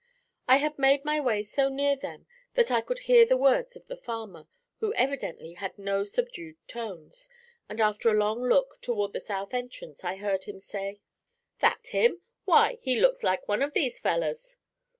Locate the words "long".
8.17-8.41